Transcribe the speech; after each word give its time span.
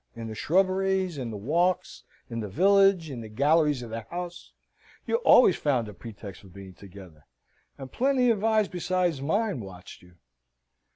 In 0.15 0.25
the 0.27 0.33
shrubberies, 0.33 1.19
in 1.19 1.29
the 1.29 1.37
walks, 1.37 2.05
in 2.27 2.39
the 2.39 2.49
village, 2.49 3.11
in 3.11 3.21
the 3.21 3.29
galleries 3.29 3.83
of 3.83 3.91
the 3.91 4.01
house, 4.09 4.51
you 5.05 5.17
always 5.17 5.57
found 5.57 5.87
a 5.87 5.93
pretext 5.93 6.41
for 6.41 6.47
being 6.47 6.73
together, 6.73 7.27
and 7.77 7.91
plenty 7.91 8.31
of 8.31 8.43
eyes 8.43 8.67
besides 8.67 9.21
mine 9.21 9.59
watched 9.59 10.01
you." 10.01 10.15